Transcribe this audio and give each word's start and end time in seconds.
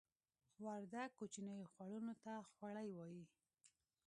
وردګ 0.63 1.09
کوچنیو 1.17 1.69
خوړونو 1.73 2.13
ته 2.23 2.33
خوړۍ 2.51 2.89
وایې 2.93 3.25